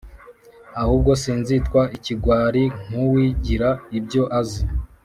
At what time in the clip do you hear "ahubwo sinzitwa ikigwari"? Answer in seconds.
0.81-2.63